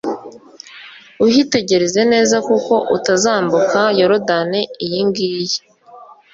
[1.25, 5.57] uhitegereze neza, kuko utazambuka yorudani iyi ngiyi!